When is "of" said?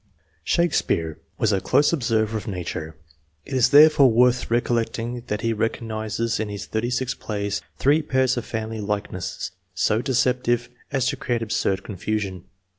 2.35-2.47, 8.35-8.43